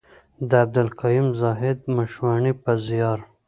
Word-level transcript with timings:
د 0.49 0.51
عبدالقيوم 0.63 1.27
زاهد 1.41 1.79
مشواڼي 1.97 2.53
په 2.63 2.71
زيار. 2.87 3.19